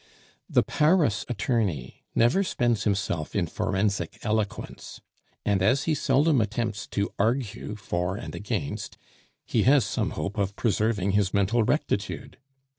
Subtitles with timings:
[0.49, 4.99] The Paris attorney never spends himself in forensic eloquence;
[5.45, 8.97] and as he seldom attempts to argue for and against,
[9.45, 12.39] he has some hope of preserving his mental rectitude.